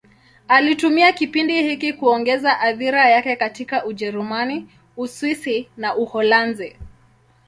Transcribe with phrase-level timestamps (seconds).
[0.47, 6.77] Alitumia kipindi hiki kuongeza athira yake katika Ujerumani, Uswisi na Uholanzi.